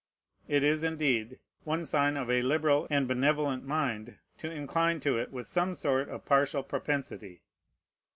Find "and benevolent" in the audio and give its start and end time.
2.89-3.63